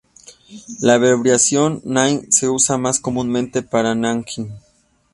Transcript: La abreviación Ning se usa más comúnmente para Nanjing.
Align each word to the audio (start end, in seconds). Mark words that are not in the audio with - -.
La 0.79 0.95
abreviación 0.95 1.79
Ning 1.85 2.31
se 2.31 2.49
usa 2.49 2.75
más 2.79 2.99
comúnmente 2.99 3.61
para 3.61 3.93
Nanjing. 3.93 4.51